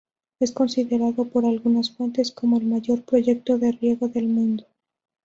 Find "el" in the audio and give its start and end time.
2.57-2.65